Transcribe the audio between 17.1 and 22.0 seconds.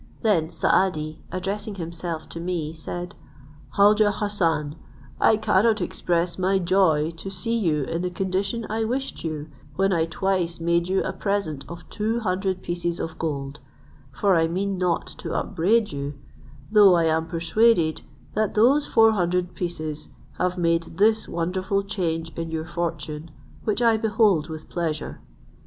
persuaded that those four hundred pieces have made this wonderful